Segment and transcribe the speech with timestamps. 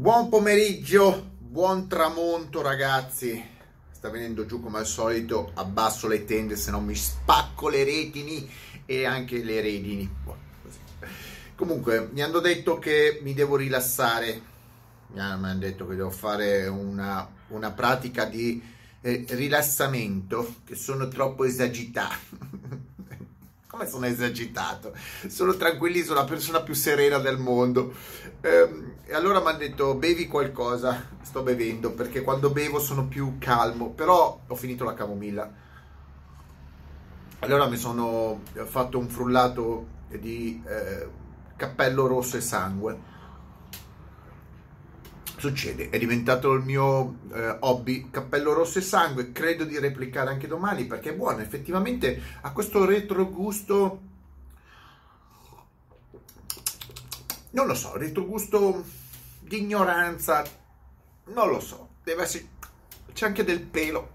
[0.00, 3.38] Buon pomeriggio, buon tramonto ragazzi.
[3.90, 8.50] Sta venendo giù come al solito, abbasso le tende se non mi spacco le retini
[8.86, 10.10] e anche le redini.
[11.54, 14.40] Comunque, mi hanno detto che mi devo rilassare.
[15.08, 18.58] Mi hanno detto che devo fare una, una pratica di
[19.02, 22.88] eh, rilassamento, che sono troppo esagitato
[23.70, 24.92] come sono esagitato,
[25.28, 27.92] sono tranquilli, la persona più serena del mondo.
[28.40, 33.36] Ehm, e allora mi hanno detto bevi qualcosa, sto bevendo perché quando bevo sono più
[33.38, 35.50] calmo, però ho finito la camomilla.
[37.38, 41.08] Allora mi sono fatto un frullato di eh,
[41.56, 43.18] cappello rosso e sangue
[45.40, 50.46] succede, è diventato il mio eh, hobby, cappello rosso e sangue, credo di replicare anche
[50.46, 54.00] domani perché è buono, effettivamente ha questo retrogusto,
[57.50, 58.84] non lo so, retrogusto
[59.40, 60.44] di ignoranza,
[61.28, 62.46] non lo so, deve essere,
[63.14, 64.10] c'è anche del pelo,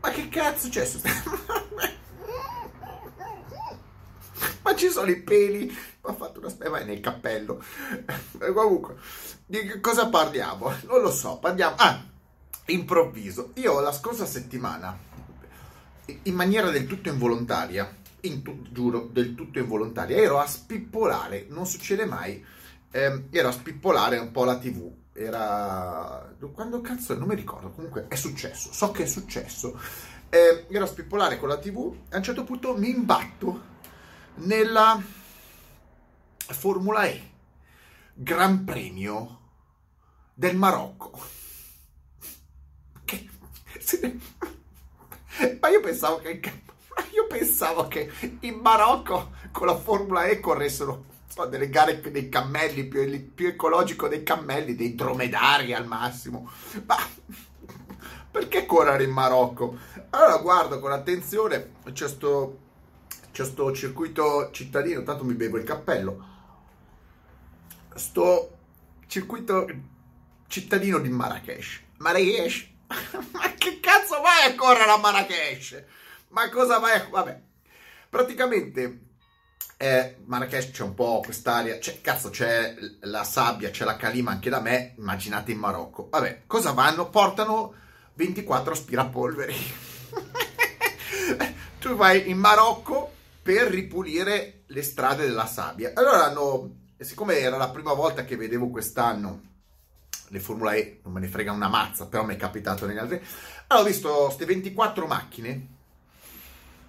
[0.00, 0.84] ma che cazzo c'è?
[4.76, 7.62] ci sono i peli, ho fatto una spema nel cappello,
[8.54, 8.96] comunque
[9.46, 10.72] di cosa parliamo?
[10.86, 11.76] Non lo so, parliamo...
[11.76, 12.14] Ah,
[12.66, 13.50] improvviso.
[13.54, 14.98] Io la scorsa settimana,
[16.22, 21.66] in maniera del tutto involontaria, in tu, giuro, del tutto involontaria, ero a spippolare, non
[21.66, 22.44] succede mai,
[22.90, 24.92] ehm, ero a spippolare un po' la tv.
[25.12, 26.34] Era...
[26.52, 27.16] Quando cazzo?
[27.16, 29.78] Non mi ricordo, comunque è successo, so che è successo.
[30.28, 33.74] Eh, ero a spippolare con la tv a un certo punto mi imbatto
[34.36, 35.02] nella
[36.36, 37.30] Formula E
[38.14, 39.40] Gran Premio
[40.34, 41.18] del Marocco.
[43.04, 43.28] Che...
[45.60, 46.40] Ma io pensavo che
[47.12, 52.84] io pensavo che in Marocco con la Formula E corressero so, delle gare dei cammelli,
[52.84, 56.50] più, più ecologico dei cammelli, dei dromedari al massimo.
[56.86, 56.96] Ma
[58.30, 59.78] perché correre in Marocco?
[60.10, 62.65] Allora guardo con attenzione, c'è sto,
[63.36, 66.24] c'è sto circuito cittadino, tanto mi bevo il cappello
[67.94, 68.56] sto
[69.06, 69.68] circuito
[70.46, 71.82] cittadino di Marrakesh.
[71.98, 72.66] Marrakesh?
[73.32, 75.84] Ma che cazzo vai a correre a Marrakesh?
[76.28, 77.08] Ma cosa vai a...
[77.10, 77.42] Vabbè,
[78.08, 79.00] praticamente
[79.76, 84.48] eh, Marrakesh c'è un po' quest'aria, c'è, cazzo c'è la sabbia, c'è la calima anche
[84.48, 86.08] da me, immaginate in Marocco.
[86.10, 87.10] Vabbè, cosa vanno?
[87.10, 87.74] Portano
[88.14, 89.56] 24 aspirapolveri.
[91.78, 93.05] tu vai in Marocco
[93.46, 95.92] per ripulire le strade della sabbia.
[95.94, 99.40] Allora hanno siccome era la prima volta che vedevo quest'anno
[100.30, 103.22] le Formula E, non me ne frega una mazza, però mi è capitato negli altri,
[103.68, 105.66] allora ho visto queste 24 macchine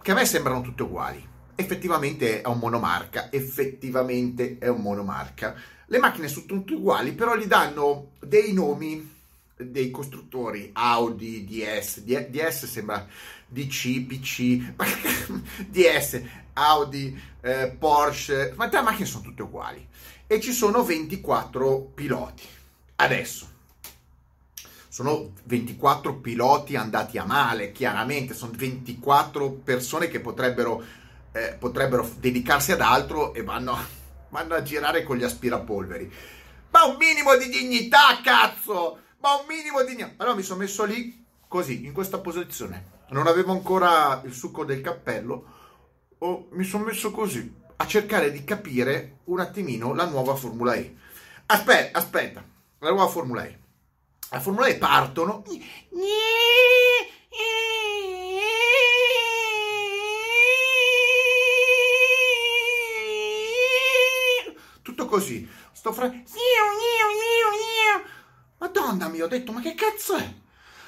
[0.00, 1.22] che a me sembrano tutte uguali.
[1.54, 5.54] Effettivamente è un monomarca, effettivamente è un monomarca.
[5.84, 9.16] Le macchine sono tutte uguali, però gli danno dei nomi
[9.58, 13.06] dei costruttori Audi, DS, DS sembra
[13.46, 14.74] DC, PC,
[15.68, 16.22] DS,
[16.54, 19.86] Audi, eh, Porsche, ma le macchine sono tutte uguali
[20.26, 22.42] e ci sono 24 piloti.
[22.96, 23.56] Adesso
[24.88, 30.82] sono 24 piloti andati a male, chiaramente, sono 24 persone che potrebbero,
[31.32, 33.78] eh, potrebbero dedicarsi ad altro e vanno,
[34.30, 36.12] vanno a girare con gli aspirapolveri.
[36.70, 38.98] Ma un minimo di dignità, cazzo!
[39.20, 40.14] Ma un minimo di dignità!
[40.18, 42.96] Allora mi sono messo lì, così, in questa posizione.
[43.10, 45.56] Non avevo ancora il succo del cappello
[46.18, 50.96] oh, mi sono messo così a cercare di capire un attimino la nuova Formula E.
[51.46, 52.44] Aspetta, aspetta,
[52.78, 53.58] la nuova Formula E.
[54.30, 55.44] La Formula E partono.
[64.82, 65.48] Tutto così.
[65.72, 66.10] Sto fra.
[68.68, 70.34] Madonna mia, ho detto, ma che cazzo è?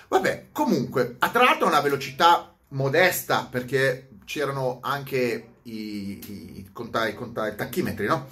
[0.09, 7.15] Vabbè, comunque, ha tratto a una velocità modesta perché c'erano anche i, i, i, contai,
[7.15, 8.27] contai, tachimetri, no?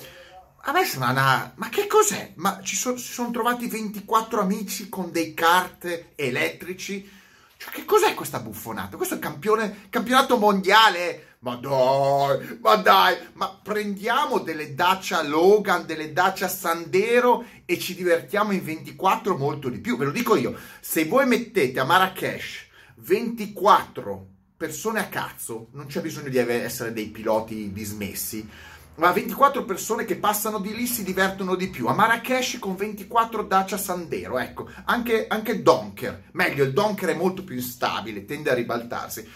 [0.62, 1.53] A me sembra una...
[1.54, 2.32] Ma che cos'è?
[2.37, 7.11] Ma ci so, si sono trovati 24 amici con dei kart elettrici?
[7.60, 8.96] Cioè, che cos'è questa buffonata?
[8.96, 11.38] Questo è campione, campionato mondiale?
[11.40, 18.52] Ma dai, ma dai, ma prendiamo delle Dacia Logan, delle Dacia Sandero e ci divertiamo
[18.52, 19.96] in 24 molto di più.
[19.96, 24.26] Ve lo dico io, se voi mettete a Marrakesh 24
[24.56, 28.49] persone a cazzo, non c'è bisogno di essere dei piloti dismessi,
[28.98, 31.86] ma 24 persone che passano di lì si divertono di più.
[31.86, 37.44] A Marrakesh con 24 Dacia Sandero, ecco, anche, anche Donker, meglio, il Donker è molto
[37.44, 39.28] più instabile, tende a ribaltarsi.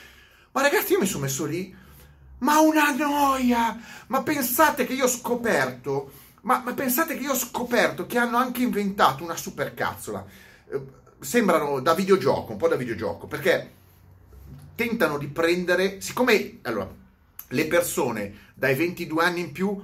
[0.52, 1.74] Ma ragazzi, io mi sono messo lì,
[2.38, 3.80] ma una noia!
[4.08, 6.12] Ma pensate che io ho scoperto
[6.42, 10.26] Ma, ma, pensate che io ho scoperto che hanno anche inventato una supercazzola.
[10.70, 10.80] Eh,
[11.20, 13.70] sembrano da videogioco, un po' da videogioco, perché
[14.74, 16.90] tentano di prendere, siccome allora,
[17.46, 19.76] le persone dai 22 anni in più,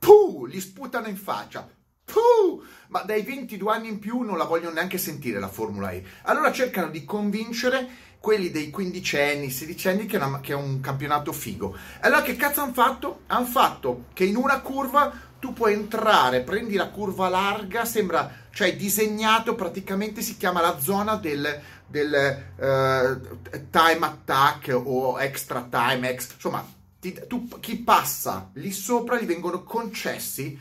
[0.00, 1.64] puh, li sputano in faccia,
[2.04, 6.02] puh, ma dai 22 anni in più non la vogliono neanche sentire la Formula E.
[6.22, 7.88] Allora cercano di convincere
[8.18, 11.76] quelli dei 15 anni, 16 anni che, che è un campionato figo.
[12.00, 13.20] Allora che cazzo hanno fatto?
[13.28, 18.74] Hanno fatto che in una curva tu puoi entrare, prendi la curva larga, sembra, cioè
[18.74, 23.38] disegnato praticamente si chiama la zona del, del uh,
[23.70, 29.62] time attack o extra time, ex, insomma, ti, tu, chi passa lì sopra gli vengono
[29.62, 30.58] concessi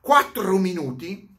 [0.00, 1.32] 4 minuti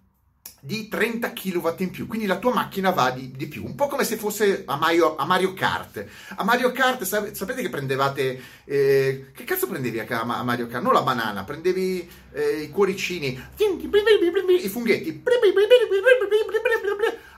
[0.66, 3.86] di 30 kW in più, quindi la tua macchina va di, di più, un po'
[3.86, 6.04] come se fosse a Mario, a Mario Kart.
[6.36, 10.84] A Mario Kart sapete che prendevate, eh, che cazzo prendevi a, a, Mario Kart?
[10.84, 13.40] Non la banana, prendevi eh, i cuoricini,
[14.66, 15.22] i funghetti,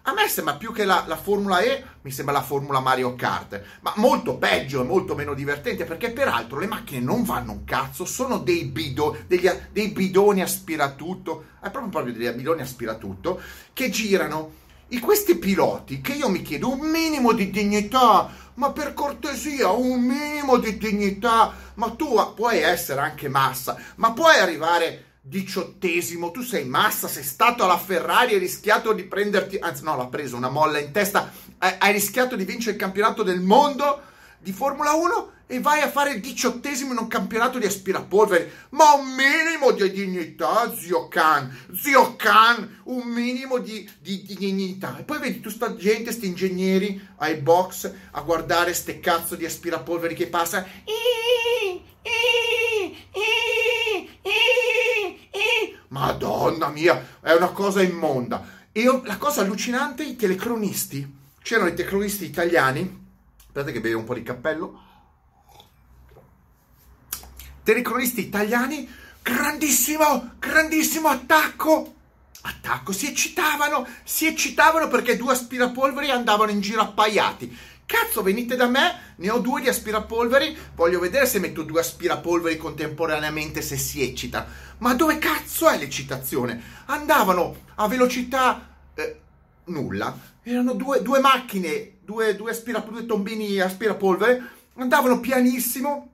[0.08, 3.62] a me sembra più che la, la, Formula E, mi sembra la Formula Mario Kart,
[3.82, 8.06] ma molto peggio e molto meno divertente perché peraltro le macchine non vanno un cazzo,
[8.06, 13.42] sono dei, bido, degli, dei bidoni aspiratutto, è proprio, proprio degli bidoni aspiratutto,
[13.74, 14.66] che girano.
[14.88, 20.00] E questi piloti, che io mi chiedo un minimo di dignità, ma per cortesia, un
[20.00, 26.66] minimo di dignità, ma tu puoi essere anche massa, ma puoi arrivare diciottesimo, tu sei
[26.66, 30.80] massa, sei stato alla Ferrari, hai rischiato di prenderti, anzi no, l'ha preso una molla
[30.80, 34.02] in testa, hai, rischiato di vincere il campionato del mondo
[34.40, 38.68] di Formula 1 e vai a fare il diciottesimo in un campionato di aspirapolvere.
[38.70, 44.98] Ma un minimo di dignità, zio Khan, zio Khan, un minimo di, di, di dignità.
[44.98, 49.46] E poi vedi tu sta gente, sti ingegneri ai box a guardare ste cazzo di
[49.46, 50.66] aspirapolveri che passa.
[55.98, 58.56] Madonna mia, è una cosa immonda.
[58.72, 63.06] E la cosa allucinante, i telecronisti, c'erano i telecronisti italiani,
[63.40, 64.82] aspettate che bevo un po' di cappello,
[67.64, 68.88] telecronisti italiani,
[69.22, 71.96] grandissimo, grandissimo attacco,
[72.42, 77.58] attacco, si eccitavano, si eccitavano perché due aspirapolveri andavano in giro appaiati.
[77.88, 82.58] Cazzo, venite da me, ne ho due di aspirapolveri, voglio vedere se metto due aspirapolveri
[82.58, 84.46] contemporaneamente se si eccita.
[84.80, 86.62] Ma dove cazzo è l'eccitazione?
[86.88, 89.20] Andavano a velocità eh,
[89.68, 90.20] nulla.
[90.44, 94.44] Erano due, due macchine, due, due, aspirapolveri, due tombini aspirapolvere,
[94.76, 96.12] andavano pianissimo,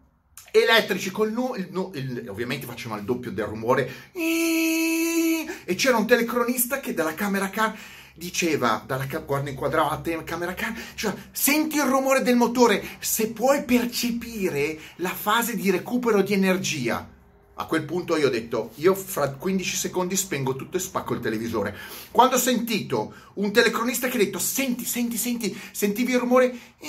[0.52, 6.06] elettrici, col nu, il, nu, il, ovviamente facevano il doppio del rumore, e c'era un
[6.06, 7.76] telecronista che dalla camera car
[8.14, 13.64] diceva, dalla, quando inquadrava la telecamera car, cioè, senti il rumore del motore, se puoi
[13.64, 17.10] percepire la fase di recupero di energia.
[17.56, 21.20] A quel punto io ho detto, io fra 15 secondi spengo tutto e spacco il
[21.20, 21.78] televisore.
[22.10, 26.48] Quando ho sentito un telecronista che ha detto, senti, senti, senti, sentivi il rumore,
[26.80, 26.88] uh,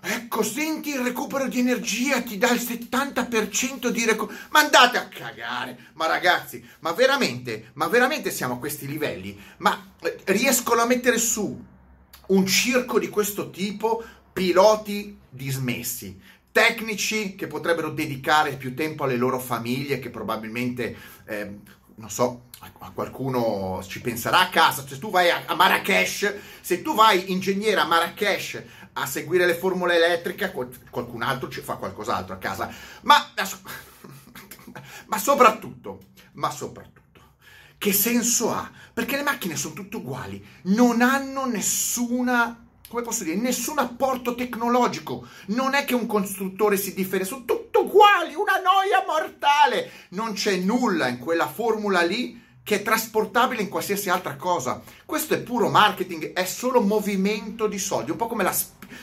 [0.00, 4.38] ecco, senti il recupero di energia, ti dà il 70% di recupero.
[4.50, 5.88] Ma andate a cagare!
[5.94, 9.38] Ma ragazzi, ma veramente, ma veramente siamo a questi livelli?
[9.58, 11.64] Ma eh, riescono a mettere su
[12.26, 14.02] un circo di questo tipo
[14.32, 21.58] piloti dismessi tecnici che potrebbero dedicare più tempo alle loro famiglie, che probabilmente, eh,
[21.94, 22.48] non so,
[22.94, 24.86] qualcuno ci penserà a casa.
[24.86, 28.62] Se tu vai a Marrakesh, se tu vai ingegnere a Marrakesh
[28.94, 30.52] a seguire le formule elettriche,
[30.90, 32.72] qualcun altro ci fa qualcos'altro a casa.
[33.02, 33.32] Ma,
[35.06, 36.00] ma soprattutto,
[36.32, 37.20] ma soprattutto,
[37.78, 38.70] che senso ha?
[38.92, 45.24] Perché le macchine sono tutte uguali, non hanno nessuna come posso dire, nessun apporto tecnologico.
[45.46, 49.90] Non è che un costruttore si differisce, sono tutti uguali, una noia mortale.
[50.10, 54.82] Non c'è nulla in quella formula lì che è trasportabile in qualsiasi altra cosa.
[55.06, 58.54] Questo è puro marketing, è solo movimento di soldi, un po' come la,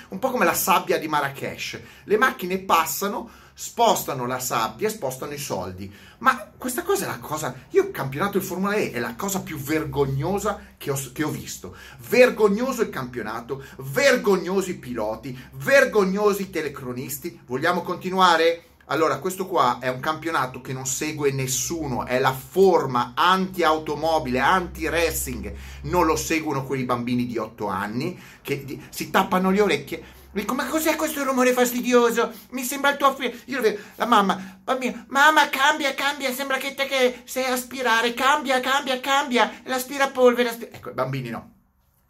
[0.10, 1.80] un po come la sabbia di Marrakesh.
[2.04, 3.30] Le macchine passano
[3.60, 5.92] spostano la sabbia, spostano i soldi.
[6.20, 7.56] Ma questa cosa è la cosa.
[7.72, 11.30] Io il campionato di Formula E è la cosa più vergognosa che ho, che ho
[11.30, 11.76] visto.
[12.08, 17.42] Vergognoso il campionato, vergognosi i piloti, vergognosi i telecronisti.
[17.48, 18.67] Vogliamo continuare?
[18.90, 25.54] Allora, questo qua è un campionato che non segue nessuno, è la forma anti-automobile, anti-racing,
[25.84, 30.54] non lo seguono quei bambini di 8 anni che di, si tappano le orecchie Dico,
[30.54, 32.32] ma cos'è questo rumore fastidioso?
[32.52, 33.36] Mi sembra il tuo figlio.
[33.46, 38.60] Io vedo, la mamma, bambino, mamma, cambia, cambia, sembra che te che sei aspirare, cambia,
[38.60, 40.50] cambia, cambia, l'aspirapolvere.
[40.50, 40.76] Aspira...
[40.76, 41.54] Ecco, i bambini no.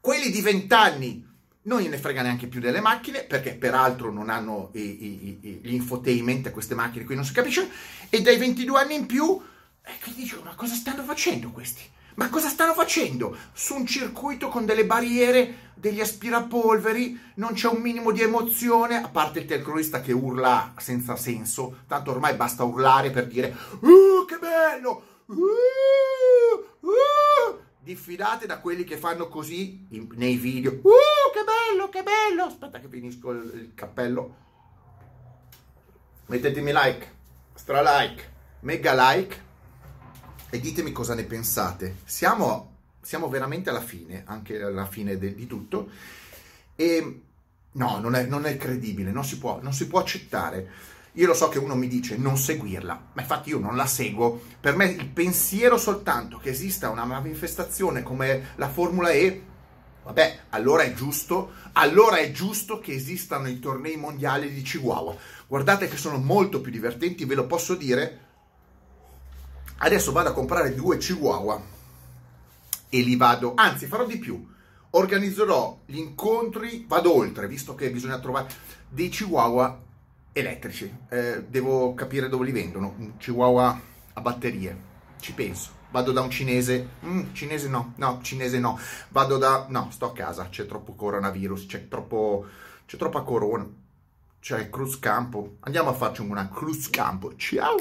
[0.02, 1.27] Quelli di vent'anni
[1.68, 5.74] non gliene frega neanche più delle macchine, perché peraltro non hanno i, i, i, gli
[5.74, 7.70] infotainment queste macchine, qui non si capisce,
[8.10, 9.40] e dai 22 anni in più,
[9.84, 11.82] eh, che dico, ma cosa stanno facendo questi?
[12.16, 13.38] Ma cosa stanno facendo?
[13.54, 19.10] Su un circuito con delle barriere, degli aspirapolveri, non c'è un minimo di emozione, a
[19.10, 24.38] parte il telecronista che urla senza senso, tanto ormai basta urlare per dire uh, che
[24.40, 25.04] bello!
[25.26, 27.60] Uh, uh!
[27.80, 30.80] Diffidate da quelli che fanno così in, nei video.
[30.82, 31.17] Uh,
[31.70, 32.44] bello, che bello!
[32.44, 34.36] Aspetta che finisco il, il cappello.
[36.28, 37.12] Mettetemi like,
[37.54, 38.32] stra like,
[38.62, 39.46] mega like
[40.50, 41.98] e ditemi cosa ne pensate.
[42.06, 45.90] Siamo, siamo veramente alla fine, anche alla fine de, di tutto,
[46.76, 47.22] e
[47.72, 50.96] no, non è, non è credibile, non si, può, non si può accettare.
[51.14, 54.40] Io lo so che uno mi dice non seguirla, ma infatti io non la seguo.
[54.60, 59.47] Per me il pensiero soltanto che esista una manifestazione come la Formula E,
[60.08, 65.16] vabbè, allora è giusto, allora è giusto che esistano i tornei mondiali di Chihuahua.
[65.48, 68.26] Guardate che sono molto più divertenti, ve lo posso dire,
[69.80, 71.62] Adesso vado a comprare due Chihuahua
[72.90, 74.48] e li vado, anzi farò di più,
[74.92, 78.48] organizzerò gli incontri, vado oltre, visto che bisogna trovare
[78.90, 79.80] dei Chihuahua
[80.32, 80.92] elettrici.
[81.10, 83.80] Eh, devo capire dove li vendono, un Chihuahua
[84.14, 84.82] a batterie,
[85.20, 85.77] ci penso.
[85.98, 88.78] Vado da un cinese, mm, cinese no, no, cinese no.
[89.10, 92.46] Vado da, no, sto a casa, c'è troppo coronavirus, c'è troppo,
[92.86, 93.68] c'è troppa corona,
[94.40, 95.56] c'è cruz campo.
[95.62, 97.36] Andiamo a farci una cruz campo.
[97.36, 97.78] Ciao!